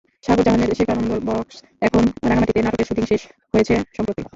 সাগর 0.23 0.43
জাহানের 0.45 0.69
সেকান্দর 0.79 1.19
বক্স 1.29 1.55
এখন 1.81 2.03
রাঙ্গামাটিতে 2.21 2.59
নাটকের 2.61 2.87
শুটিং 2.89 3.05
শেষ 3.11 3.21
হয়েছে 3.53 3.73
সম্প্রতি। 3.95 4.21